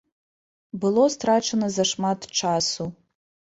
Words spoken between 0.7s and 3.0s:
Было страчана зашмат часу.